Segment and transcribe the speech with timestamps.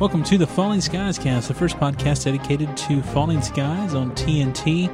[0.00, 4.88] Welcome to the Falling Skies cast, the first podcast dedicated to falling skies on TNT.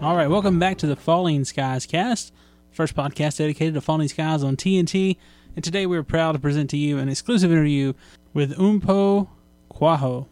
[0.00, 2.32] All right, welcome back to the Falling Skies cast,
[2.70, 5.18] first podcast dedicated to falling skies on TNT.
[5.56, 7.92] And today we're proud to present to you an exclusive interview
[8.32, 9.28] with Mpho
[9.70, 10.26] Koaho.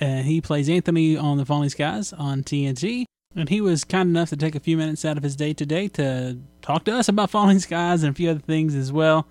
[0.00, 3.04] And he plays Anthony on the Falling Skies on TNT.
[3.34, 5.88] And he was kind enough to take a few minutes out of his day today
[5.88, 9.26] to talk to us about Falling Skies and a few other things as well.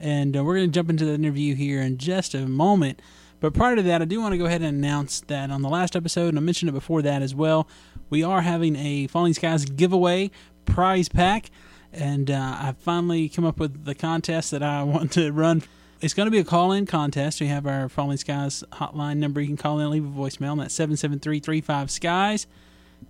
[0.00, 3.00] And uh, we're going to jump into the interview here in just a moment.
[3.40, 5.68] But prior to that, I do want to go ahead and announce that on the
[5.68, 7.68] last episode, and I mentioned it before that as well,
[8.08, 10.30] we are having a Falling Skies giveaway
[10.64, 11.50] prize pack.
[11.92, 15.62] And uh, I've finally come up with the contest that I want to run.
[16.02, 17.40] It's going to be a call in contest.
[17.40, 19.40] We have our Falling Skies hotline number.
[19.40, 22.48] You can call in and leave a voicemail, and that's 773 35 Skies.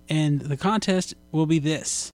[0.07, 2.11] And the contest will be this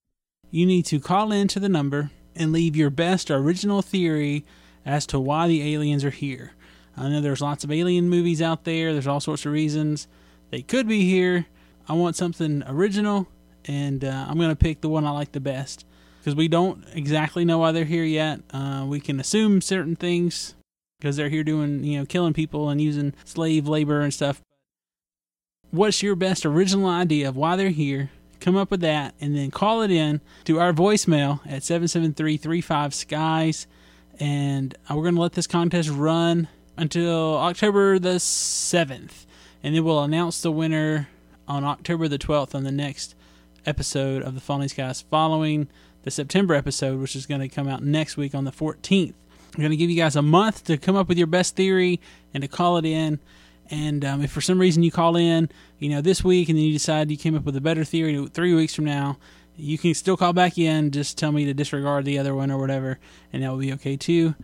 [0.52, 4.46] you need to call in to the number and leave your best original theory
[4.86, 6.54] as to why the aliens are here.
[6.96, 10.08] I know there's lots of alien movies out there, there's all sorts of reasons
[10.50, 11.46] they could be here.
[11.90, 13.28] I want something original,
[13.66, 15.86] and uh, I'm going to pick the one I like the best
[16.20, 18.40] because we don't exactly know why they're here yet.
[18.52, 20.56] Uh, we can assume certain things
[21.00, 24.42] because they're here doing, you know, killing people and using slave labor and stuff.
[25.72, 28.10] What's your best original idea of why they're here?
[28.40, 33.68] Come up with that and then call it in to our voicemail at 773-35-SKIES.
[34.20, 39.26] And uh, we're going to let this contest run until October the 7th.
[39.64, 41.10] And then we'll announce the winner
[41.48, 43.16] on October the 12th on the next
[43.66, 45.68] episode of the Falling Skies following
[46.04, 49.14] the September episode, which is going to come out next week on the 14th.
[49.56, 52.00] I'm going to give you guys a month to come up with your best theory
[52.34, 53.20] and to call it in.
[53.72, 56.66] And um, if for some reason you call in, you know, this week and then
[56.66, 59.18] you decide you came up with a better theory three weeks from now,
[59.56, 60.92] you can still call back in.
[60.92, 62.98] Just tell me to disregard the other one or whatever,
[63.34, 64.36] and that will be okay too.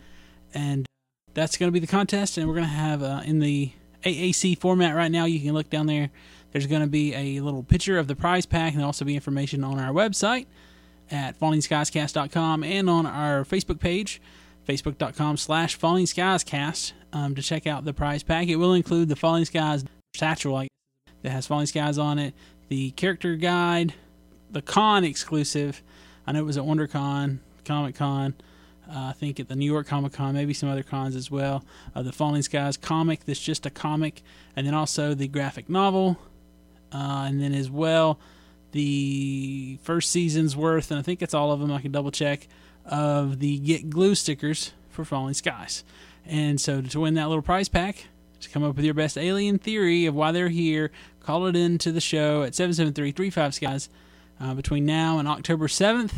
[0.54, 0.86] And
[1.34, 2.38] that's going to be the contest.
[2.38, 3.72] And we're going to have uh, in the
[4.04, 6.10] AAC format right now, you can look down there.
[6.52, 9.64] There's going to be a little picture of the prize pack and also be information
[9.64, 10.46] on our website
[11.10, 14.20] at fallingskiescast.com and on our Facebook page,
[14.66, 18.48] facebook.com slash falling fallingskiescast, um, to check out the prize pack.
[18.48, 19.84] It will include the Falling Skies
[20.14, 20.66] satchel
[21.22, 22.34] that has Falling Skies on it,
[22.68, 23.94] the character guide,
[24.50, 25.82] the con exclusive.
[26.26, 28.34] I know it was at WonderCon, Comic Con.
[28.88, 31.64] Uh, I think at the New York Comic Con, maybe some other cons as well.
[31.94, 34.22] Uh, the Falling Skies comic that's just a comic,
[34.54, 36.18] and then also the graphic novel,
[36.92, 38.18] uh, and then as well
[38.72, 41.72] the first season's worth, and I think it's all of them.
[41.72, 42.46] I can double check
[42.86, 45.84] of the Get Glue stickers for Falling Skies.
[46.24, 48.06] And so to win that little prize pack,
[48.40, 51.78] to come up with your best alien theory of why they're here, call it in
[51.78, 53.88] to the show at 773-35-SKIES
[54.40, 56.12] uh, between now and October 7th,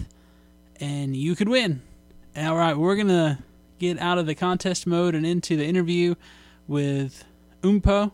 [0.81, 1.83] and you could win.
[2.37, 3.39] All right, we're going to
[3.78, 6.15] get out of the contest mode and into the interview
[6.67, 7.25] with
[7.62, 8.12] Mpho,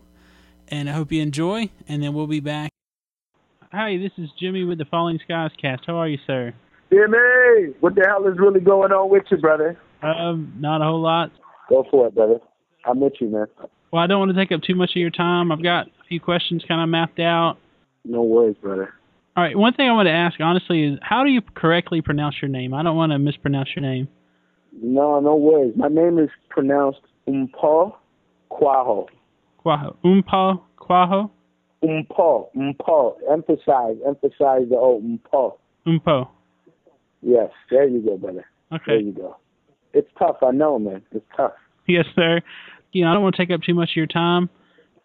[0.67, 2.71] and I hope you enjoy, and then we'll be back.
[3.71, 5.83] Hi, this is Jimmy with the Falling Skies cast.
[5.85, 6.53] How are you, sir?
[6.89, 9.77] Jimmy, what the hell is really going on with you, brother?
[10.01, 11.31] Um, not a whole lot.
[11.69, 12.39] Go for it, brother.
[12.85, 13.47] I'm with you, man.
[13.91, 15.51] Well, I don't want to take up too much of your time.
[15.51, 17.57] I've got a few questions kind of mapped out.
[18.03, 18.93] No worries, brother.
[19.35, 22.35] All right, one thing I want to ask, honestly, is how do you correctly pronounce
[22.41, 22.73] your name?
[22.73, 24.07] I don't want to mispronounce your name.
[24.81, 25.73] No, no worries.
[25.75, 27.95] My name is pronounced Mpho
[28.51, 29.07] Koaho.
[29.65, 29.95] Koaho.
[30.05, 31.29] Mpho Koaho?
[31.83, 32.47] Mpho.
[32.55, 33.15] Mpho.
[33.31, 33.97] Emphasize.
[34.07, 35.01] Emphasize the O.
[35.01, 35.53] Mpho.
[35.87, 36.27] Mpho.
[37.27, 38.45] Yes, there you go, brother.
[38.71, 38.83] Okay.
[38.85, 39.37] There you go.
[39.93, 41.01] It's tough, I know, man.
[41.11, 41.53] It's tough.
[41.87, 42.41] Yes, sir.
[42.91, 44.47] You know, I don't want to take up too much of your time.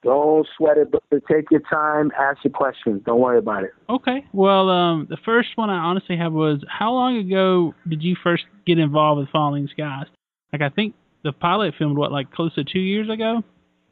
[0.03, 1.23] Don't sweat it, brother.
[1.31, 2.11] Take your time.
[2.19, 3.03] Ask your questions.
[3.07, 3.71] Don't worry about it.
[3.89, 4.25] Okay.
[4.33, 8.45] Well, um, the first one I honestly have was how long ago did you first
[8.67, 10.07] get involved with Falling Skies?
[10.53, 13.43] Like, I think the pilot filmed what, like close to two years ago?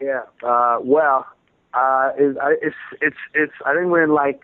[0.01, 0.23] Yeah.
[0.47, 1.27] Uh, well,
[1.75, 3.53] uh, it's, it's it's it's.
[3.65, 4.41] I think we're in like.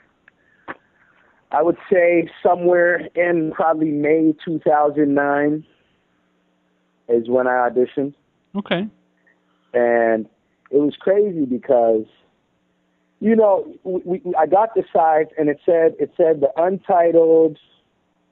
[1.55, 5.65] I would say somewhere in probably May 2009
[7.09, 8.15] is when I auditioned,
[8.57, 8.89] Okay.
[9.73, 10.29] and
[10.71, 12.07] it was crazy because,
[13.21, 17.59] you know, we, we I got the site and it said it said the untitled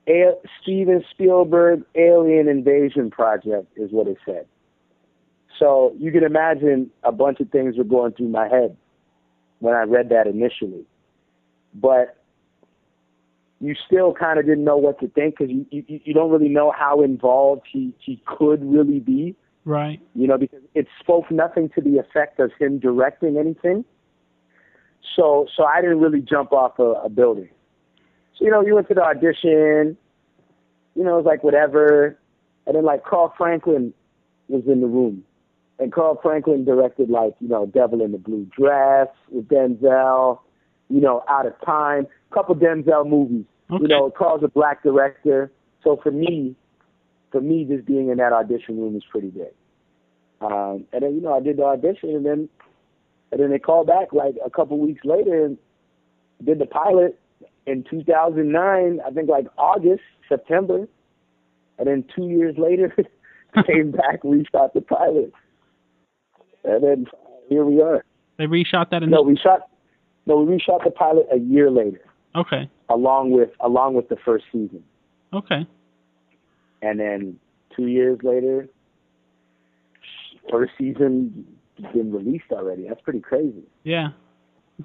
[0.09, 4.47] A- Steven Spielberg Alien Invasion Project is what it said.
[5.59, 8.77] So you can imagine a bunch of things were going through my head
[9.61, 10.85] when I read that initially,
[11.75, 12.17] but
[13.63, 16.49] you still kind of didn't know what to think because you, you you don't really
[16.49, 19.37] know how involved he he could really be.
[19.65, 20.01] Right.
[20.17, 23.85] You know, because it spoke nothing to the effect of him directing anything.
[25.15, 27.49] So so I didn't really jump off a, a building.
[28.37, 29.97] So you know, you went to the audition.
[30.97, 32.19] You know, it was like whatever,
[32.67, 33.95] and then like Carl Franklin
[34.49, 35.23] was in the room,
[35.79, 40.41] and Carl Franklin directed like you know Devil in the Blue Dress with Denzel.
[40.89, 43.47] You know, Out of Time, couple Denzel movies.
[43.71, 43.83] Okay.
[43.83, 45.51] You know, Carl's a black director,
[45.83, 46.55] so for me,
[47.31, 49.53] for me, just being in that audition room is pretty big.
[50.41, 52.49] Um, and then you know, I did the audition, and then
[53.31, 55.57] and then they called back like a couple weeks later and
[56.45, 57.19] did the pilot
[57.67, 59.01] in 2009.
[59.05, 60.87] I think like August, September,
[61.79, 62.95] and then two years later
[63.67, 65.33] came back, reshot the pilot,
[66.65, 67.07] and then
[67.49, 68.05] here we are.
[68.39, 69.69] They reshot that in No, we shot.
[70.25, 72.01] No, we reshot the pilot a year later,
[72.35, 72.71] Okay.
[72.93, 74.83] Along with along with the first season,
[75.33, 75.67] Okay.
[76.83, 77.39] and then
[77.77, 78.69] two years later,
[80.51, 81.47] first season
[81.93, 82.87] been released already.
[82.89, 83.63] That's pretty crazy.
[83.85, 84.09] Yeah.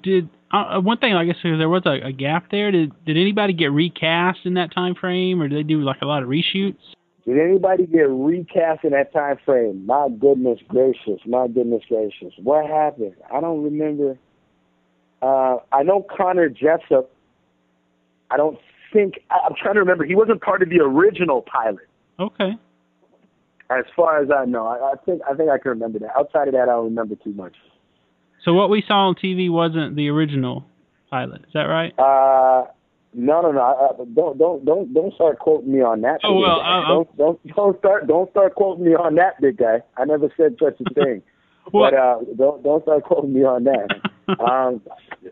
[0.02, 1.14] Did uh, one thing?
[1.14, 2.70] I guess there was a, a gap there.
[2.70, 6.06] Did did anybody get recast in that time frame, or did they do like a
[6.06, 6.76] lot of reshoots?
[7.26, 9.84] Did anybody get recast in that time frame?
[9.84, 12.32] My goodness gracious, my goodness gracious.
[12.42, 13.14] What happened?
[13.32, 14.16] I don't remember.
[15.20, 17.10] Uh, I know Connor Jessup.
[18.30, 18.58] I don't
[18.92, 20.04] think I, I'm trying to remember.
[20.04, 21.86] He wasn't part of the original pilot,
[22.18, 22.52] Okay.
[23.70, 24.66] as far as I know.
[24.66, 26.10] I, I think I think I can remember that.
[26.16, 27.54] Outside of that, I don't remember too much.
[28.44, 30.64] So what we saw on TV wasn't the original
[31.10, 31.42] pilot.
[31.46, 31.92] Is that right?
[31.98, 32.64] Uh,
[33.14, 33.60] no, no, no.
[33.60, 36.20] Uh, don't don't don't don't start quoting me on that.
[36.24, 36.82] Oh, well, guy.
[36.88, 39.82] Don't don't don't start don't start quoting me on that, big guy.
[39.96, 41.22] I never said such a thing.
[41.70, 43.88] Well- but uh, don't don't start quoting me on that.
[44.40, 44.82] Um,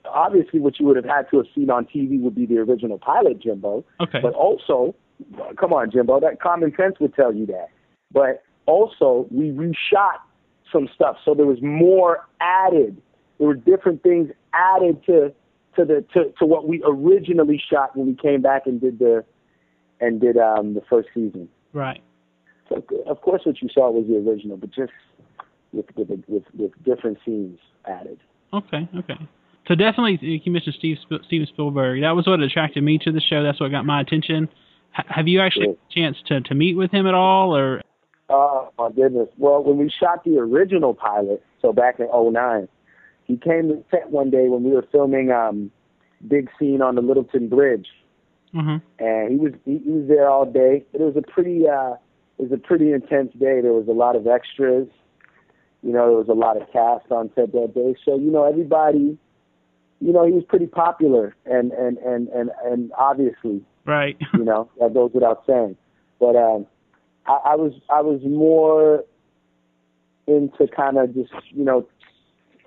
[0.04, 2.98] obviously, what you would have had to have seen on TV would be the original
[2.98, 3.84] pilot, Jimbo.
[4.00, 4.20] Okay.
[4.20, 4.94] But also,
[5.58, 7.69] come on, Jimbo, that common sense would tell you that.
[8.12, 10.19] But also, we reshot
[10.72, 13.00] some stuff, so there was more added.
[13.38, 15.32] There were different things added to
[15.76, 19.25] to the to, to what we originally shot when we came back and did the
[20.00, 21.49] and did um the first season.
[21.72, 22.02] Right.
[22.69, 24.92] So of course, what you saw was the original, but just
[25.72, 28.20] with with with, with different scenes added.
[28.56, 28.88] Okay.
[28.99, 29.19] Okay.
[29.69, 32.00] So definitely, you mentioned Steve Steven Spielberg.
[32.03, 33.43] That was what attracted me to the show.
[33.43, 34.49] That's what got my attention.
[34.99, 37.82] H- have you actually had a chance to to meet with him at all, or?
[38.29, 39.29] Oh my goodness.
[39.38, 42.69] Well, when we shot the original pilot, so back in '09,
[43.25, 45.70] he came to set one day when we were filming um
[46.29, 47.88] big scene on the Littleton Bridge,
[48.56, 48.79] Uh-huh.
[49.00, 50.85] and he was he, he was there all day.
[50.93, 51.94] It was a pretty uh
[52.38, 53.61] it was a pretty intense day.
[53.61, 54.87] There was a lot of extras.
[55.87, 57.94] You know, there was a lot of cast on set that day.
[58.05, 59.19] So, you know, everybody
[60.00, 64.17] you know, he was pretty popular and and and and, and obviously Right.
[64.35, 65.77] you know, that goes without saying.
[66.19, 66.67] But um,
[67.27, 69.05] I, I was I was more
[70.27, 71.87] into kind of just you know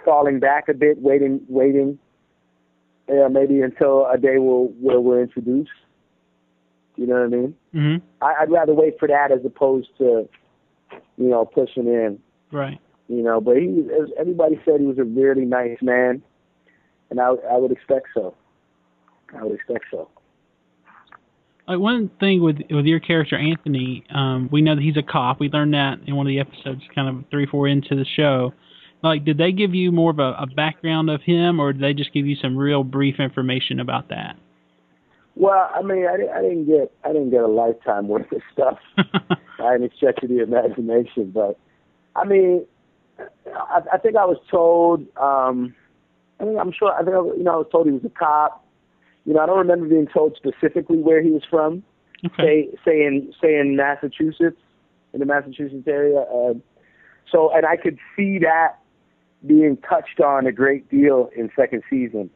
[0.06, 2.00] falling back a bit, waiting waiting,
[3.10, 5.72] uh, maybe until a day will, where we're introduced.
[6.96, 7.56] You know what I mean?
[7.74, 8.02] mhm.
[8.22, 10.28] I, I'd rather wait for that as opposed to
[11.18, 12.20] you know pushing in.
[12.52, 12.80] Right.
[13.10, 16.22] You know, but he was, everybody said he was a really nice man,
[17.10, 18.36] and I I would expect so.
[19.36, 20.10] I would expect so.
[21.68, 25.40] Like one thing with with your character Anthony, um, we know that he's a cop.
[25.40, 28.54] We learned that in one of the episodes, kind of three, four into the show.
[29.02, 31.94] Like, did they give you more of a, a background of him, or did they
[31.94, 34.36] just give you some real brief information about that?
[35.36, 38.42] Well, I mean, I, didn't- I didn't get I didn't get a lifetime worth of
[38.54, 38.78] stuff
[39.58, 41.58] by any stretch the imagination, but
[42.16, 42.66] I mean,
[43.48, 45.02] I, I think I was told.
[45.18, 45.76] um
[46.40, 46.94] I think I'm sure.
[46.94, 48.66] I think I, you know I was told he was a cop.
[49.26, 51.84] You know, I don't remember being told specifically where he was from.
[52.26, 52.70] okay.
[52.74, 54.62] Say say in say in Massachusetts,
[55.14, 56.22] in the Massachusetts area.
[56.22, 56.54] Uh,
[57.32, 58.80] so, and I could see that
[59.46, 62.30] being touched on a great deal in second season.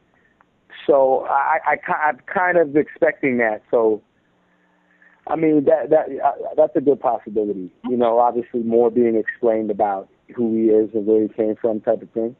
[0.86, 3.62] So I, I I'm kind of expecting that.
[3.70, 4.02] So,
[5.26, 7.70] I mean that that uh, that's a good possibility.
[7.84, 11.80] You know, obviously more being explained about who he is and where he came from,
[11.80, 12.36] type of thing.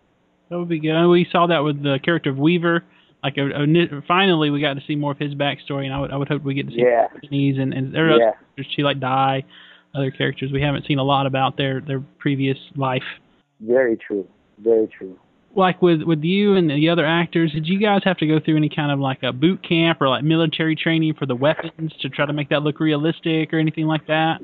[0.50, 1.09] That would be good.
[1.09, 2.85] We saw that with the character of Weaver.
[3.23, 6.11] Like, a, a, finally, we got to see more of his backstory, and I would
[6.11, 7.07] I would hope we get to see Yeah.
[7.23, 8.29] Denise and and there are Yeah.
[8.29, 9.45] other characters too, like Dai,
[9.95, 13.03] other characters we haven't seen a lot about their their previous life.
[13.61, 14.26] Very true.
[14.59, 15.19] Very true.
[15.57, 18.57] like with with you and the other actors, did you guys have to go through
[18.57, 22.09] any kind of like a boot camp or like military training for the weapons to
[22.09, 24.41] try to make that look realistic or anything like that?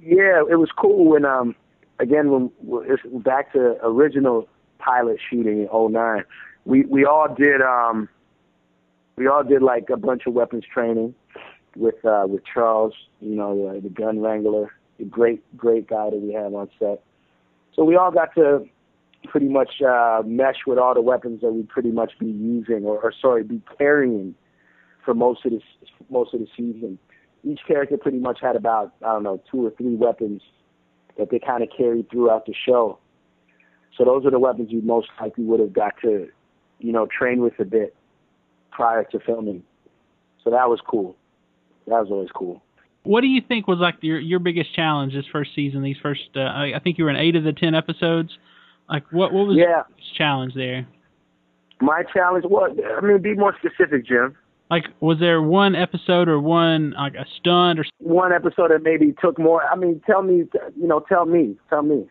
[0.00, 1.54] Yeah, it was cool when um
[1.98, 2.50] again when
[2.88, 6.24] it's back to original pilot shooting in '09.
[6.64, 8.08] We we all did um
[9.16, 11.14] we all did like a bunch of weapons training
[11.76, 16.20] with uh with Charles, you know, uh, the gun wrangler, the great great guy that
[16.20, 17.02] we have on set.
[17.74, 18.66] So we all got to
[19.28, 22.98] pretty much uh, mesh with all the weapons that we'd pretty much be using, or,
[22.98, 24.34] or sorry, be carrying
[25.04, 25.60] for most of the
[26.10, 26.98] most of the season.
[27.44, 30.42] Each character pretty much had about I don't know two or three weapons
[31.18, 32.98] that they kind of carried throughout the show.
[33.96, 36.28] So those are the weapons you most likely would have got to,
[36.78, 37.94] you know, train with a bit
[38.70, 39.62] prior to filming.
[40.42, 41.16] So that was cool.
[41.86, 42.62] That was always cool.
[43.04, 45.82] What do you think was like your your biggest challenge this first season?
[45.82, 48.30] These first, uh, I think you were in eight of the ten episodes.
[48.88, 49.64] Like, what what was yeah.
[49.64, 50.86] your challenge there?
[51.80, 54.36] My challenge was, I mean, be more specific, Jim.
[54.70, 59.14] Like, was there one episode or one like a stunt or one episode that maybe
[59.20, 59.62] took more?
[59.64, 60.44] I mean, tell me,
[60.76, 62.08] you know, tell me, tell me.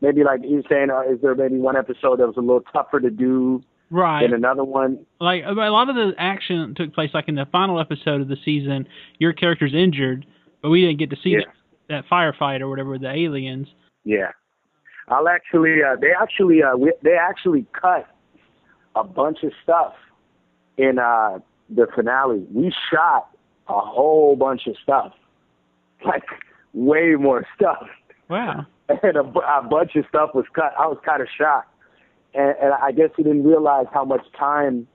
[0.00, 3.00] Maybe like you're saying, uh, is there maybe one episode that was a little tougher
[3.00, 3.62] to do?
[3.90, 4.24] Right.
[4.24, 5.06] And another one.
[5.20, 8.36] Like a lot of the action took place like in the final episode of the
[8.44, 8.88] season.
[9.18, 10.26] Your character's injured,
[10.60, 11.38] but we didn't get to see yeah.
[11.88, 13.68] that, that firefight or whatever with the aliens.
[14.04, 14.32] Yeah.
[15.08, 15.76] I'll actually.
[15.86, 16.62] Uh, they actually.
[16.62, 18.08] Uh, we, they actually cut
[18.96, 19.94] a bunch of stuff
[20.76, 21.38] in uh,
[21.68, 22.46] the finale.
[22.52, 23.28] We shot
[23.68, 25.12] a whole bunch of stuff,
[26.06, 26.24] like
[26.72, 27.88] way more stuff.
[28.28, 28.66] Wow.
[29.02, 30.74] And a, a bunch of stuff was cut.
[30.78, 31.74] I was kind of shocked
[32.34, 34.86] and, and I guess he didn't realize how much time,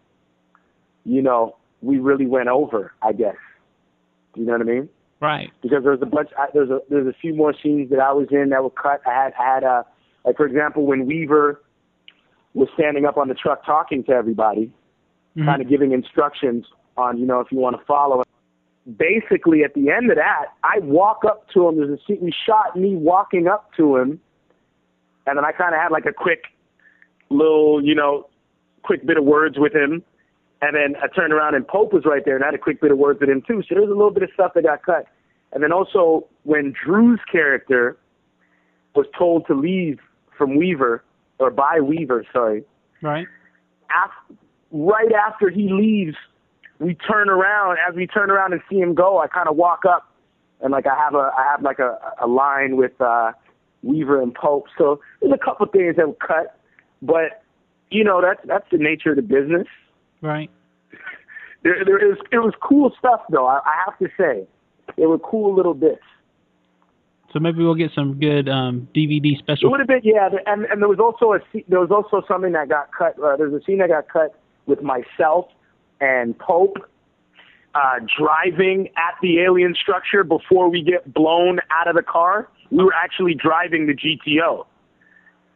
[1.05, 2.93] you know, we really went over.
[3.01, 3.36] I guess,
[4.36, 4.89] you know what I mean?
[5.21, 5.51] Right.
[5.62, 6.29] Because there's a bunch.
[6.38, 9.01] I, there's a there's a few more scenes that I was in that were cut.
[9.05, 9.86] I had I had a
[10.25, 11.62] like for example when Weaver
[12.53, 14.71] was standing up on the truck talking to everybody,
[15.36, 15.45] mm-hmm.
[15.45, 16.65] kind of giving instructions
[16.98, 18.24] on you know if you want to follow.
[18.98, 21.77] Basically, at the end of that, I walk up to him.
[21.77, 24.19] There's a scene we shot me walking up to him,
[25.27, 26.45] and then I kind of had like a quick
[27.29, 28.27] little, you know,
[28.83, 30.03] quick bit of words with him.
[30.62, 32.81] And then I turned around and Pope was right there and I had a quick
[32.81, 33.62] bit of words with him too.
[33.62, 35.05] So there was a little bit of stuff that got cut.
[35.53, 37.98] And then also when Drew's character
[38.95, 40.00] was told to leave
[40.38, 41.03] from Weaver,
[41.38, 42.63] or by Weaver, sorry.
[43.01, 43.27] Right.
[43.95, 44.36] After,
[44.71, 46.15] right after he leaves,
[46.79, 47.77] we turn around.
[47.88, 50.11] As we turn around and see him go, I kind of walk up
[50.61, 53.31] and like I have a I have like a, a line with uh,
[53.83, 54.65] Weaver and Pope.
[54.77, 56.59] So there's a couple things that were cut
[57.01, 57.43] but
[57.89, 59.67] you know that's that's the nature of the business.
[60.21, 60.49] Right.
[61.61, 63.45] There, there is it was cool stuff though.
[63.45, 64.47] I, I have to say,
[64.95, 65.99] it were cool little bits.
[67.33, 69.67] So maybe we'll get some good um, DVD special.
[69.67, 72.53] It would have been yeah, and and there was also a there was also something
[72.53, 73.21] that got cut.
[73.21, 75.47] Uh, there's a scene that got cut with myself
[75.99, 76.77] and Pope
[77.75, 82.47] uh, driving at the alien structure before we get blown out of the car.
[82.71, 84.65] We were actually driving the GTO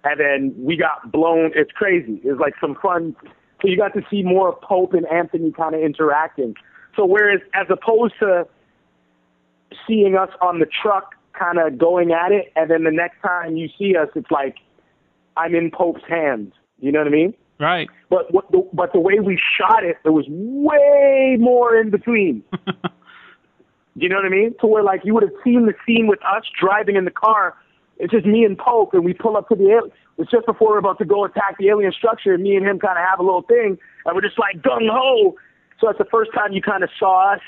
[0.04, 1.52] and then we got blown.
[1.56, 2.20] It's crazy.
[2.24, 3.16] It's like some fun.
[3.62, 6.56] So you got to see more of Pope and Anthony kind of interacting.
[6.96, 8.48] So whereas as opposed to
[9.88, 13.56] seeing us on the truck kind of going at it, and then the next time
[13.56, 14.58] you see us, it's like
[15.38, 16.54] I'm in Pope's hands.
[16.80, 17.34] You know what I mean?
[17.60, 17.90] Right.
[18.10, 22.44] But what the, but the way we shot it, there was way more in between.
[23.96, 24.56] you know what I mean?
[24.62, 27.56] To where like you would have seen the scene with us driving in the car,
[27.98, 29.92] it's just me and Pope, and we pull up to the alien.
[30.18, 32.80] It's just before we're about to go attack the alien structure, and me and him
[32.80, 35.36] kind of have a little thing, and we're just like gung ho.
[35.80, 37.42] So that's the first time you kind of saw us.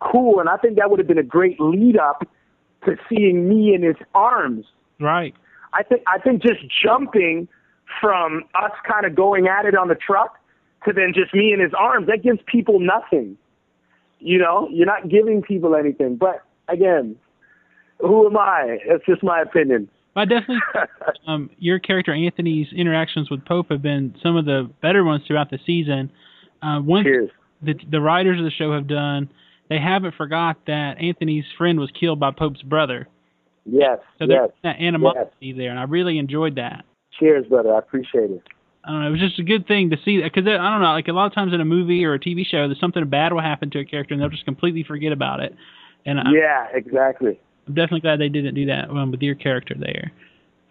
[0.00, 2.26] Cool, and I think that would have been a great lead up
[2.84, 4.64] to seeing me in his arms.
[4.98, 5.34] Right.
[5.72, 7.48] I think I think just jumping
[8.00, 10.38] from us kind of going at it on the truck
[10.84, 13.36] to then just me in his arms that gives people nothing.
[14.18, 16.16] You know, you're not giving people anything.
[16.16, 17.16] But again,
[17.98, 18.78] who am I?
[18.88, 19.88] That's just my opinion.
[20.16, 20.58] I definitely,
[21.26, 25.50] um, your character Anthony's interactions with Pope have been some of the better ones throughout
[25.50, 26.10] the season.
[26.62, 27.30] Uh, one Cheers.
[27.62, 29.30] the the writers of the show have done,
[29.68, 33.08] they haven't forgot that Anthony's friend was killed by Pope's brother.
[33.64, 33.98] Yes.
[34.18, 35.56] So there's that animosity yes.
[35.56, 36.84] there, and I really enjoyed that.
[37.20, 37.74] Cheers, brother.
[37.74, 38.42] I appreciate it.
[38.84, 39.08] I don't know.
[39.08, 40.92] It was just a good thing to see because I don't know.
[40.92, 43.32] Like a lot of times in a movie or a TV show, there's something bad
[43.32, 45.54] will happen to a character, and they'll just completely forget about it.
[46.06, 47.38] And yeah, exactly.
[47.68, 50.12] I'm definitely glad they didn't do that um, with your character there.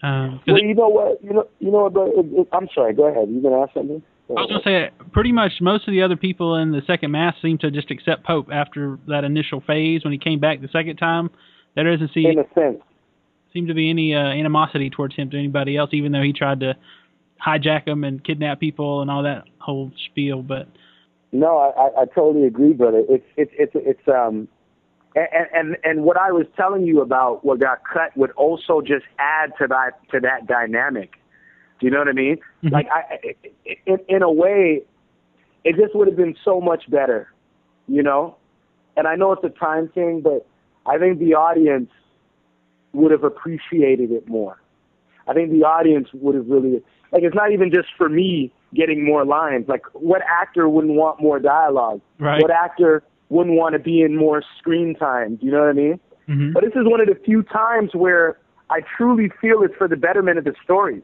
[0.02, 1.24] Um, well, you know what?
[1.24, 2.48] You know, you know what?
[2.52, 2.94] I'm sorry.
[2.94, 3.30] Go ahead.
[3.30, 4.02] You gonna ask something?
[4.28, 7.12] Go I was gonna say, pretty much most of the other people in the second
[7.12, 10.70] mass seem to just accept Pope after that initial phase when he came back the
[10.70, 11.30] second time.
[11.76, 12.82] There doesn't seem in a sense
[13.54, 16.60] seem to be any uh, animosity towards him to anybody else, even though he tried
[16.62, 16.76] to
[17.46, 20.42] hijack them and kidnap people and all that whole spiel.
[20.42, 20.68] But
[21.32, 23.04] no, I, I, totally agree, brother.
[23.08, 24.48] It's it's it's it's um
[25.16, 29.06] and, and and what I was telling you about what got cut would also just
[29.18, 31.14] add to that to that dynamic.
[31.80, 32.38] Do you know what I mean?
[32.64, 32.72] Mhm.
[32.72, 33.36] Like I,
[33.86, 34.84] in, in a way,
[35.64, 37.32] it just would have been so much better,
[37.88, 38.36] you know.
[38.98, 40.46] And I know it's a time thing, but
[40.86, 41.90] I think the audience
[42.94, 44.62] would have appreciated it more.
[45.28, 46.82] I think the audience would have really
[47.12, 49.68] like it's not even just for me getting more lines.
[49.68, 52.02] Like what actor wouldn't want more dialogue?
[52.20, 52.42] Right.
[52.42, 55.36] What actor wouldn't want to be in more screen time?
[55.36, 56.00] Do you know what I mean?
[56.28, 56.54] Mm-hmm.
[56.54, 58.38] But this is one of the few times where
[58.70, 61.02] I truly feel it's for the betterment of the story.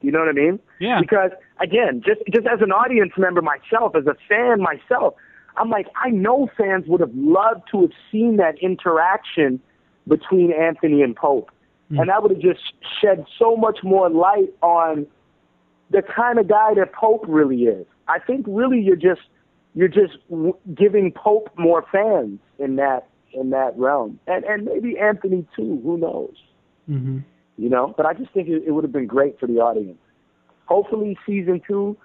[0.00, 0.58] You know what I mean?
[0.80, 1.00] Yeah.
[1.00, 1.30] Because
[1.60, 5.14] again, just just as an audience member myself, as a fan myself,
[5.56, 9.60] I'm like, I know fans would have loved to have seen that interaction
[10.08, 11.50] between Anthony and Pope.
[11.90, 12.00] Mm.
[12.00, 12.60] And that would have just
[13.00, 15.06] shed so much more light on
[15.90, 17.86] the kind of guy that Pope really is.
[18.08, 19.22] I think really you're just
[19.74, 24.98] you're just w- giving Pope more fans in that in that realm, and and maybe
[24.98, 25.80] Anthony too.
[25.84, 26.34] Who knows?
[26.88, 27.18] Mm-hmm.
[27.58, 29.98] You know, but I just think it, it would have been great for the audience.
[30.66, 31.96] Hopefully, season two.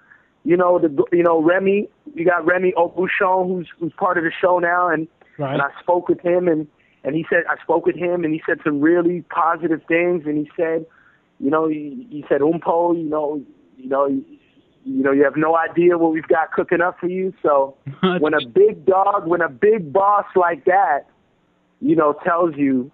[0.44, 1.88] You know the you know Remi.
[2.14, 5.52] You got Remi Aubuchon, who's who's part of the show now, and Right.
[5.52, 6.66] and I spoke with him, and
[7.04, 10.38] and he said I spoke with him, and he said some really positive things, and
[10.38, 10.86] he said,
[11.38, 13.42] you know, he, he said Mpho, you know,
[13.76, 14.24] you know, you,
[14.84, 17.32] you know, you have no idea what we've got cooking up for you.
[17.42, 17.76] So
[18.20, 21.06] when a big dog, when a big boss like that,
[21.80, 22.90] you know, tells you,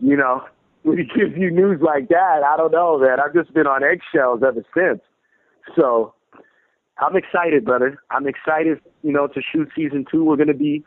[0.00, 0.44] you know,
[0.82, 3.18] when he gives you news like that, I don't know, man.
[3.20, 5.00] I've just been on eggshells ever since.
[5.76, 6.14] So
[6.98, 7.98] I'm excited, brother.
[8.10, 10.24] I'm excited, you know, to shoot season two.
[10.24, 10.84] We're gonna be,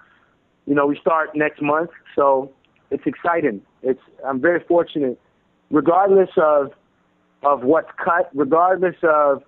[0.72, 2.50] you know, we start next month, so
[2.92, 3.62] it's exciting.
[3.84, 5.20] It's I'm very fortunate,
[5.70, 6.72] regardless of
[7.44, 9.44] of what's cut, regardless of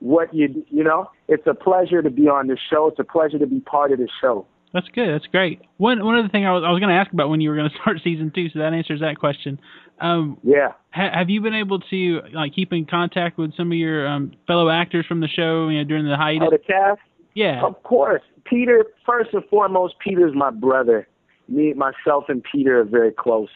[0.00, 2.88] what you you know, it's a pleasure to be on this show.
[2.88, 4.44] It's a pleasure to be part of this show.
[4.74, 5.08] That's good.
[5.14, 5.62] That's great.
[5.78, 7.56] One one other thing I was I was going to ask about when you were
[7.56, 9.58] going to start season two, so that answers that question.
[9.98, 10.72] Um, Yeah.
[10.90, 14.32] ha- have you been able to like keep in contact with some of your um,
[14.46, 16.48] fellow actors from the show, you know, during the hiatus?
[16.48, 17.00] Oh, the cast.
[17.34, 17.64] Yeah.
[17.64, 18.22] Of course.
[18.44, 21.06] Peter, first and foremost, Peter's my brother.
[21.48, 23.48] Me, myself, and Peter are very close.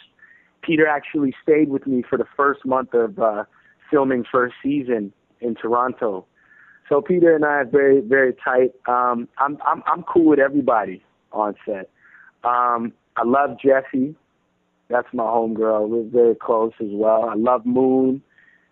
[0.62, 3.44] Peter actually stayed with me for the first month of uh,
[3.90, 6.26] filming first season in Toronto.
[6.88, 8.72] So Peter and I are very, very tight.
[8.86, 11.90] Um, I'm, I'm, I'm cool with everybody on set.
[12.44, 14.14] Um, I love Jessy.
[14.88, 15.88] That's my homegirl.
[15.88, 17.28] We're very close as well.
[17.28, 18.22] I love Moon.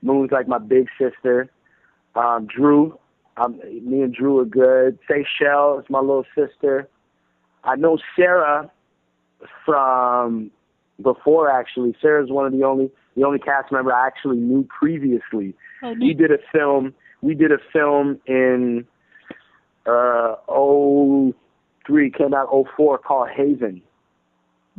[0.02, 1.50] Moon's like my big sister.
[2.14, 2.98] Um, Drew,
[3.36, 4.98] um, me and Drew are good.
[5.08, 6.88] Seychelle is my little sister.
[7.64, 8.70] I know Sarah
[9.64, 10.50] from
[11.00, 11.96] before actually.
[12.00, 15.54] Sarah's one of the only the only cast member I actually knew previously.
[15.82, 16.94] Oh, We did a film.
[17.20, 18.86] We did a film in
[19.86, 21.34] uh oh
[21.86, 23.82] three came out oh four called Haven.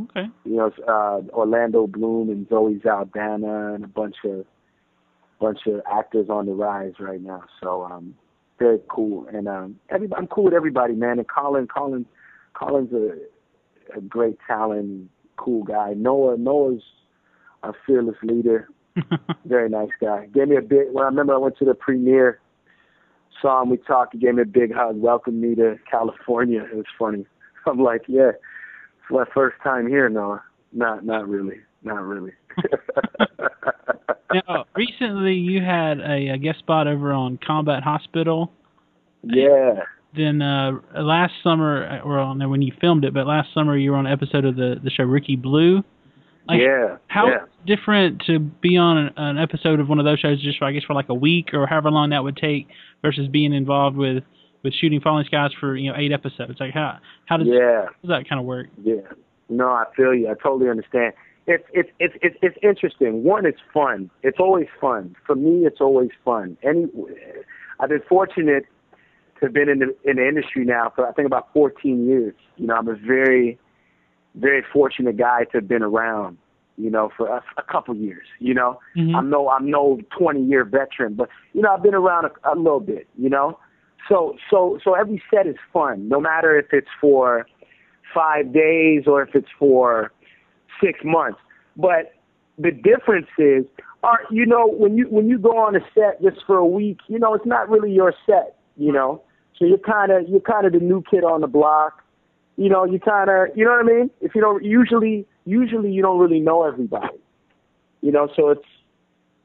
[0.01, 0.27] Okay.
[0.45, 4.45] You know, uh, Orlando Bloom and Zoe Saldana and a bunch of
[5.39, 7.43] bunch of actors on the rise right now.
[7.61, 8.15] So um,
[8.59, 9.27] very cool.
[9.31, 11.19] And um, everybody, I'm cool with everybody, man.
[11.19, 12.05] And Colin, Colin,
[12.53, 15.93] Colin's a, a great talent, cool guy.
[15.95, 16.81] Noah, Noah's
[17.63, 18.67] a fearless leader,
[19.45, 20.27] very nice guy.
[20.27, 20.87] Gave me a big.
[20.91, 22.39] When I remember I went to the premiere,
[23.41, 24.13] saw him, we talked.
[24.13, 26.63] He gave me a big hug, welcomed me to California.
[26.63, 27.25] It was funny.
[27.65, 30.43] I'm like, yeah, it's my first time here, Noah.
[30.71, 32.31] Not, not really, not really.
[34.31, 38.51] now, recently you had a, a guest spot over on Combat Hospital.
[39.23, 39.81] yeah,
[40.15, 43.77] Then uh, last summer, or I don't know when you filmed it, but last summer
[43.77, 45.83] you were on an episode of the the show Rookie Blue.
[46.47, 47.37] Like, yeah, How yeah.
[47.65, 50.73] different to be on an, an episode of one of those shows just for I
[50.73, 52.67] guess for like a week or however long that would take
[53.01, 54.23] versus being involved with
[54.61, 56.59] with shooting Falling Skies for you know eight episodes.
[56.59, 58.67] Like how how does, Yeah, how does that kind of work?
[58.83, 58.95] yeah.
[59.49, 60.29] No, I feel you.
[60.29, 61.13] I totally understand.
[61.45, 63.23] It's it's it's it's it's interesting.
[63.23, 64.09] One, it's fun.
[64.21, 65.15] It's always fun.
[65.25, 66.57] For me, it's always fun.
[66.63, 66.85] Any,
[67.79, 68.65] I've been fortunate
[69.39, 72.35] to have been in the in the industry now for I think about 14 years.
[72.55, 73.59] You know, I'm a very
[74.35, 76.37] very fortunate guy to have been around.
[76.75, 78.25] You know, for a, a couple years.
[78.39, 79.13] You know, Mhm.
[79.15, 82.55] I'm no I'm no 20 year veteran, but you know I've been around a, a
[82.55, 83.07] little bit.
[83.15, 83.59] You know,
[84.09, 87.45] so so so every set is fun, no matter if it's for
[88.13, 90.11] five days or if it's for
[90.81, 91.39] six months.
[91.75, 92.13] But
[92.57, 93.65] the difference is,
[94.03, 96.99] are you know when you when you go on a set just for a week,
[97.07, 98.57] you know it's not really your set.
[98.75, 99.21] You know,
[99.57, 102.03] so you're kind of you're kind of the new kid on the block.
[102.57, 104.09] You know, you kind of you know what I mean.
[104.21, 107.17] If you don't usually usually you don't really know everybody.
[108.01, 108.65] You know, so it's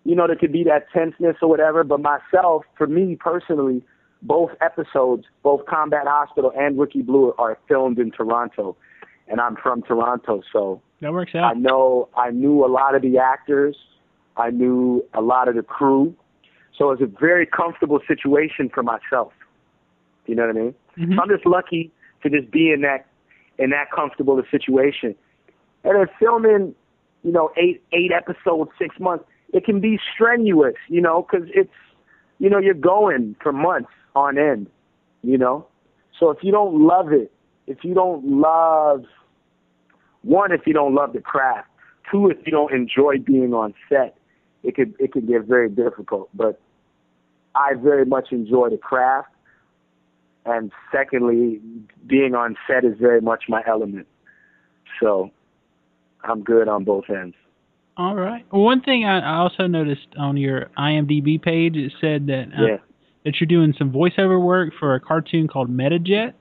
[0.05, 1.85] you know there could be that tenseness or whatever.
[1.85, 3.83] But myself, for me personally,
[4.23, 8.77] both episodes, both Combat Hospital and Rookie Blue, are filmed in Toronto,
[9.29, 11.45] and I'm from Toronto, so That works out.
[11.45, 13.77] I know I knew a lot of the actors,
[14.37, 16.15] I knew a lot of the crew,
[16.77, 19.33] so it was a very comfortable situation for myself.
[20.27, 20.75] You know what I mean?
[20.97, 21.15] Mhm.
[21.17, 21.91] So I'm just lucky
[22.23, 23.07] to just be in that
[23.59, 25.15] in that comfortable a situation.
[25.85, 26.75] And then filming,
[27.23, 31.73] you know, eight eight episodes, six months, it can be strenuous, you know, because it's
[32.39, 34.69] you know you're going for months on end,
[35.23, 35.67] you know.
[36.19, 37.33] So if you don't love it,
[37.67, 39.05] if you don't love
[40.23, 41.69] one, if you don't love the craft,
[42.11, 44.17] two, if you don't enjoy being on set,
[44.63, 46.29] it could it could get very difficult.
[46.35, 46.61] But
[47.55, 49.29] I very much enjoy the craft,
[50.45, 51.61] and secondly,
[52.07, 54.07] being on set is very much my element.
[55.01, 55.31] So
[56.25, 57.37] I'm good on both ends.
[57.97, 58.45] All right.
[58.51, 62.77] One thing I also noticed on your IMDb page, it said that uh, yeah.
[63.25, 66.35] that you're doing some voiceover work for a cartoon called Metajets.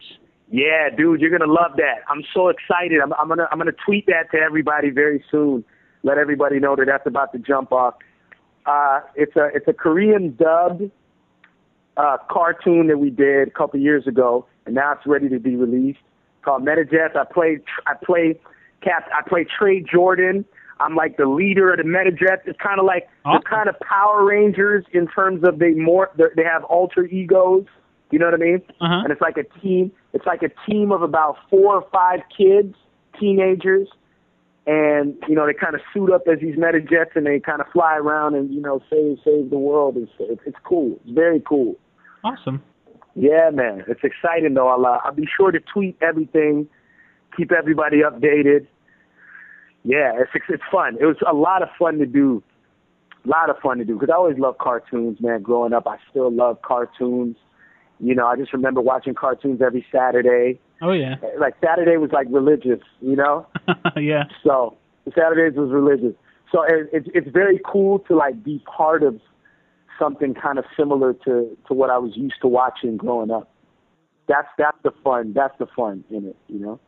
[0.49, 2.03] Yeah, dude, you're gonna love that.
[2.09, 2.99] I'm so excited.
[3.01, 5.63] I'm, I'm gonna I'm gonna tweet that to everybody very soon.
[6.03, 7.95] Let everybody know that that's about to jump off.
[8.65, 10.89] Uh, it's a it's a Korean dubbed
[11.97, 15.55] uh, cartoon that we did a couple years ago, and now it's ready to be
[15.55, 15.99] released.
[16.43, 17.15] Called Metajets.
[17.17, 18.39] I play I play
[18.81, 19.09] Cap.
[19.13, 20.45] I play Trey Jordan.
[20.79, 22.41] I'm like the leader of the Metajets.
[22.45, 23.41] It's kind of like Awesome.
[23.43, 27.65] the kind of Power Rangers in terms of they more they have alter egos.
[28.11, 28.61] You know what I mean?
[28.79, 29.01] Uh-huh.
[29.03, 29.91] And it's like a team.
[30.17, 32.73] It's like a team of about four or five kids,
[33.19, 33.87] teenagers,
[34.65, 37.67] and you know they kind of suit up as these Metajets and they kind of
[37.71, 39.95] fly around and you know save save the world.
[39.95, 40.99] It's, it's cool.
[41.03, 41.75] It's very cool.
[42.23, 42.63] Awesome.
[43.13, 43.83] Yeah, man.
[43.87, 44.69] It's exciting though.
[44.69, 46.67] I'll uh, I'll be sure to tweet everything,
[47.37, 48.65] keep everybody updated.
[49.83, 50.97] Yeah, it's it's fun.
[50.99, 52.41] It was a lot of fun to do.
[53.23, 55.43] A lot of fun to do because I always loved cartoons, man.
[55.43, 57.37] Growing up, I still love cartoons.
[57.99, 60.59] You know, I just remember watching cartoons every Saturday.
[60.81, 61.15] Oh yeah.
[61.39, 63.47] Like Saturday was like religious, you know.
[63.97, 64.23] yeah.
[64.43, 64.77] So
[65.15, 66.13] Saturdays was religious.
[66.51, 69.19] So it, it's it's very cool to like be part of
[69.99, 73.51] something kind of similar to to what I was used to watching growing up.
[74.27, 75.33] That's that's the fun.
[75.33, 76.79] That's the fun in it, you know.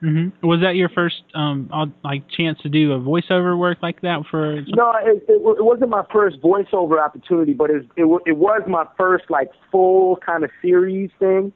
[0.00, 1.70] Hmm Was that your first um
[2.04, 4.60] like chance to do a voiceover work like that for?
[4.68, 8.84] No, it, it, it wasn't my first voiceover opportunity, but it it, it was my
[8.98, 11.52] first like full kind of series thing.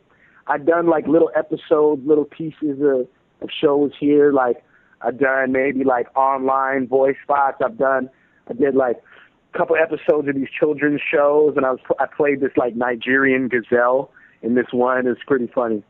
[0.46, 3.06] I'd done like little episodes, little pieces of,
[3.42, 4.32] of shows here.
[4.32, 4.64] Like
[5.02, 7.58] I've done maybe like online voice spots.
[7.64, 8.08] I've done
[8.48, 8.96] I did like
[9.54, 13.48] a couple episodes of these children's shows, and I was I played this like Nigerian
[13.48, 15.06] gazelle in this one.
[15.06, 15.84] It's pretty funny.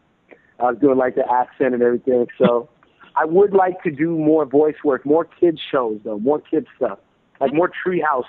[0.60, 2.26] I was doing like the accent and everything.
[2.38, 2.68] So
[3.16, 6.98] I would like to do more voice work, more kids shows though, more kids stuff,
[7.40, 8.24] like more treehouse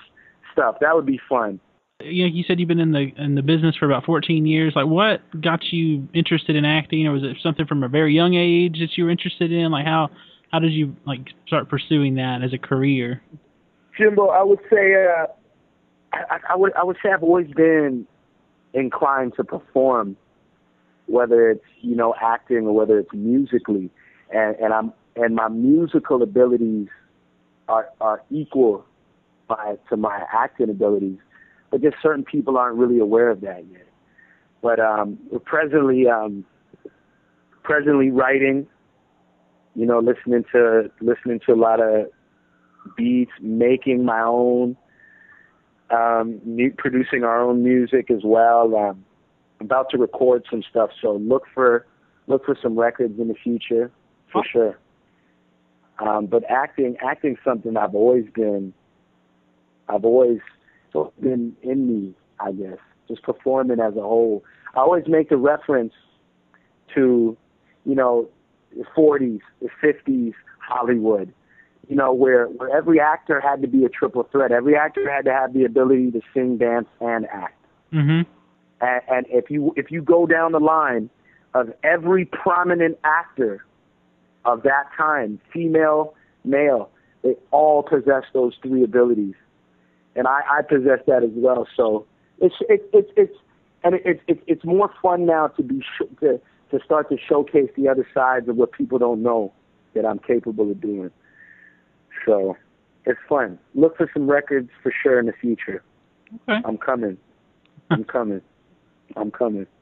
[0.52, 0.76] stuff.
[0.80, 1.60] That would be fun.
[2.00, 4.72] You know, you said you've been in the in the business for about 14 years.
[4.74, 8.34] Like, what got you interested in acting, or was it something from a very young
[8.34, 9.70] age that you were interested in?
[9.70, 10.10] Like, how
[10.52, 13.22] how did you like start pursuing that as a career?
[13.96, 15.26] Jimbo, I would say uh,
[16.12, 18.06] I, I would I would say I've always been
[18.74, 20.16] inclined to perform,
[21.12, 23.90] whether it's you know acting or whether it's musically,
[24.34, 26.88] and and I'm and my musical abilities
[27.68, 28.86] are are equal
[29.46, 31.18] by, to my acting abilities,
[31.70, 33.86] but just certain people aren't really aware of that yet.
[34.62, 36.46] But um, we're presently um,
[37.62, 38.66] presently writing,
[39.74, 42.06] you know, listening to listening to a lot of
[42.96, 44.78] beats, making my own,
[45.90, 46.40] um,
[46.78, 48.74] producing our own music as well.
[48.74, 49.04] Um,
[49.64, 51.86] about to record some stuff, so look for
[52.26, 53.90] look for some records in the future
[54.30, 54.78] for sure.
[55.98, 58.72] Um, but acting, acting something I've always been,
[59.88, 60.40] I've always
[61.20, 62.78] been in me, I guess.
[63.08, 64.44] Just performing as a whole.
[64.74, 65.92] I always make the reference
[66.94, 67.36] to,
[67.84, 68.28] you know,
[68.76, 71.32] the 40s, the 50s Hollywood
[71.88, 74.52] you know, where where every actor had to be a triple threat.
[74.52, 77.62] Every actor had to have the ability to sing, dance, and act.
[77.92, 78.30] Mm-hmm.
[78.82, 81.08] And, and if you if you go down the line
[81.54, 83.64] of every prominent actor
[84.44, 86.14] of that time, female,
[86.44, 86.90] male,
[87.22, 89.34] they all possess those three abilities,
[90.16, 91.66] and I, I possess that as well.
[91.76, 92.06] So
[92.40, 93.36] it's it's it's it's
[93.84, 96.40] and it's it's it's more fun now to be sh- to
[96.72, 99.52] to start to showcase the other sides of what people don't know
[99.94, 101.10] that I'm capable of doing.
[102.26, 102.56] So
[103.04, 103.58] it's fun.
[103.74, 105.84] Look for some records for sure in the future.
[106.48, 106.60] Okay.
[106.64, 107.18] I'm coming.
[107.90, 108.40] I'm coming.
[109.16, 109.66] I'm coming.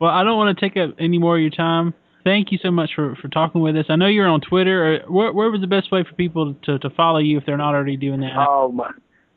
[0.00, 1.92] Well, I don't want to take up any more of your time.
[2.24, 3.84] Thank you so much for, for talking with us.
[3.90, 5.02] I know you're on Twitter.
[5.04, 7.58] Uh, Where, where was the best way for people to, to follow you if they're
[7.58, 8.34] not already doing that?
[8.36, 8.90] oh my,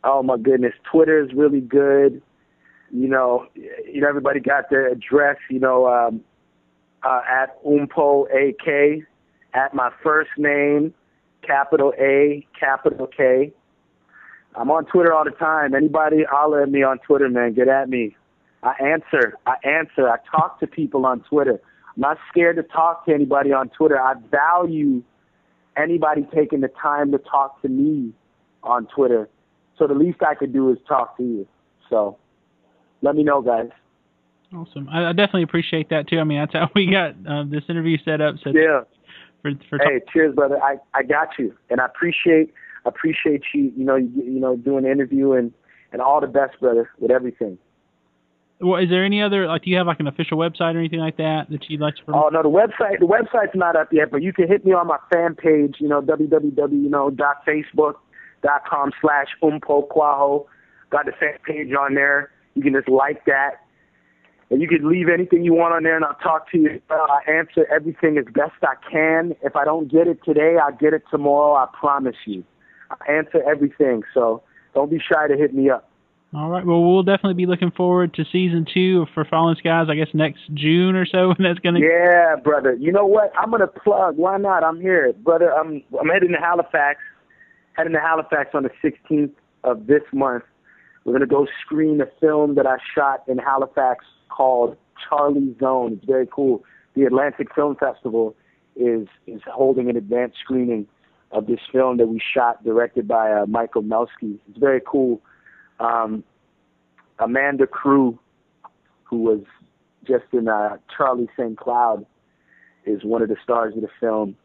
[0.05, 0.73] oh my goodness.
[0.89, 2.21] Twitter is really good.
[2.91, 5.37] You know, you know everybody got their address.
[5.49, 6.21] You know, um,
[7.03, 9.03] uh, at mpho ak
[9.53, 10.93] at my first name,
[11.45, 13.51] capital A, capital K.
[14.55, 15.73] I'm on Twitter all the time.
[15.73, 18.15] Anybody holler at me on Twitter, man, get at me.
[18.63, 19.33] I answer.
[19.45, 20.09] I answer.
[20.09, 21.59] I talk to people on Twitter.
[21.95, 23.99] I'm not scared to talk to anybody on Twitter.
[23.99, 25.03] I value
[25.77, 28.13] anybody taking the time to talk to me
[28.63, 29.27] on Twitter
[29.77, 31.47] So the least I could do is talk to you.
[31.89, 32.17] So
[33.01, 33.69] let me know, guys.
[34.55, 34.87] Awesome.
[34.89, 36.19] I, I definitely appreciate that too.
[36.19, 38.35] I mean, that's how we got uh, this interview set up.
[38.43, 38.81] So yeah.
[39.41, 40.57] For, for hey, cheers, brother.
[40.63, 42.53] I I got you, and I appreciate
[42.85, 43.73] appreciate you.
[43.75, 45.51] You know, you, you know, doing the interview and
[45.91, 47.57] and all the best, brother, with everything.
[48.59, 49.63] Well, is there any other like?
[49.63, 52.03] Do you have like an official website or anything like that that you'd like to
[52.03, 52.25] promote?
[52.25, 54.87] Oh no, the website the website's not up yet, but you can hit me on
[54.87, 55.75] my fan page.
[55.79, 56.71] You know, www.
[56.71, 57.95] You know, dot facebook
[58.41, 60.45] dot com slash mpho koaho.
[60.89, 62.31] Got the fan page on there.
[62.55, 63.63] You can just like that
[64.53, 66.79] and you can leave anything you want on there, and I'll talk to you.
[66.87, 69.35] Uh, I answer everything as best I can.
[69.41, 71.55] If I don't get it today, I'll get it tomorrow.
[71.55, 72.43] I promise you.
[72.91, 74.43] I answer everything, so
[74.75, 75.89] don't be shy to hit me up.
[76.35, 76.65] All right.
[76.65, 79.85] Well, we'll definitely be looking forward to season two for Fallen Skies.
[79.89, 81.79] I guess next June or so, and that's gonna.
[81.79, 82.73] Yeah, brother.
[82.73, 83.31] You know what?
[83.37, 84.17] I'm gonna plug.
[84.17, 84.63] Why not?
[84.63, 85.53] I'm here, brother.
[85.53, 86.99] I'm I'm heading to Halifax.
[87.73, 89.31] Heading to Halifax on the 16th
[89.63, 90.43] of this month.
[91.05, 94.75] We're gonna go screen a film that I shot in Halifax called
[95.07, 95.93] Charlie Zone.
[95.93, 96.63] It's very cool.
[96.95, 98.35] The Atlantic Film Festival
[98.75, 100.87] is is holding an advanced screening
[101.31, 104.39] of this film that we shot, directed by uh, Michael Melski.
[104.47, 105.21] It's very cool.
[105.79, 106.23] Um,
[107.19, 108.19] Amanda Crew,
[109.03, 109.41] who was
[110.05, 111.57] just in uh, Charlie St.
[111.57, 112.05] Cloud,
[112.85, 114.35] is one of the stars of the film,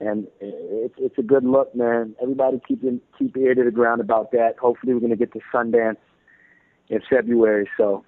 [0.00, 2.14] and it's it's a good look, man.
[2.22, 4.56] Everybody keep in, keep ear to the ground about that.
[4.58, 5.96] Hopefully, we're gonna get to Sundance
[6.88, 7.68] in February.
[7.76, 8.04] So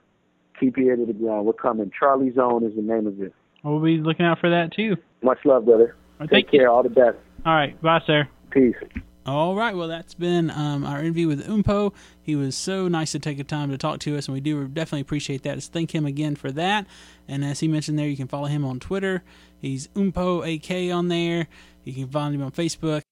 [0.58, 1.46] keep your ear to the ground.
[1.46, 1.90] We're coming.
[1.98, 3.34] Charlie Zone is the name of it.
[3.62, 4.96] We'll be looking out for that too.
[5.22, 5.96] Much love, brother.
[6.18, 6.62] Well, Take care.
[6.62, 6.70] You.
[6.70, 7.16] All the best.
[7.44, 7.80] All right.
[7.82, 8.28] Bye, sir.
[8.50, 8.76] Peace.
[9.26, 9.74] All right.
[9.74, 11.92] Well, that's been um, our interview with Mpho.
[12.22, 14.68] He was so nice to take the time to talk to us, and we do
[14.68, 15.54] definitely appreciate that.
[15.54, 16.86] Let's thank him again for that.
[17.26, 19.24] And as he mentioned there, you can follow him on Twitter.
[19.58, 21.48] He's Mpho AK on there.
[21.82, 23.02] You can find him on Facebook.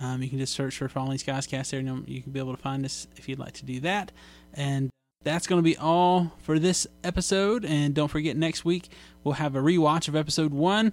[0.00, 2.54] Um, you can just search for Falling Skies Cast there, and you can be able
[2.54, 4.12] to find us if you'd like to do that.
[4.52, 4.90] And
[5.24, 7.64] that's going to be all for this episode.
[7.64, 8.88] And don't forget, next week
[9.24, 10.92] we'll have a rewatch of episode one.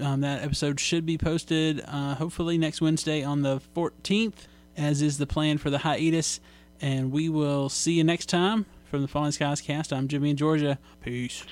[0.00, 5.18] Um, that episode should be posted uh, hopefully next Wednesday on the 14th, as is
[5.18, 6.40] the plan for the hiatus.
[6.80, 9.92] And we will see you next time from the Falling Skies cast.
[9.92, 10.78] I'm Jimmy in Georgia.
[11.00, 11.44] Peace.